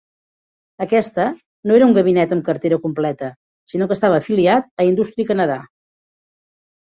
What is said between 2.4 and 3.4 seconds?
cartera completa,